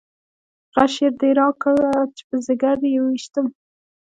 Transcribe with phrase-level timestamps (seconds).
[0.73, 3.45] غشی دې راکړه چې په ځګر یې وویشتم.